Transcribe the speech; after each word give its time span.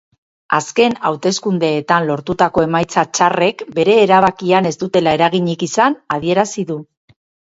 Azken 0.59 0.93
hauteskundeetan 1.09 2.07
lortutako 2.11 2.63
emaitza 2.67 3.03
txarrek 3.17 3.61
bere 3.75 3.97
erabakian 4.05 4.69
ez 4.71 4.71
dutela 4.85 5.13
eraginik 5.19 5.67
izan 5.69 5.99
adierazi 6.17 6.65
du. 6.73 6.79